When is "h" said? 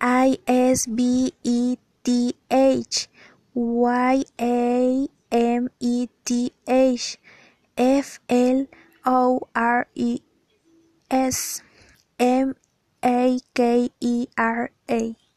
2.50-3.08, 6.66-7.18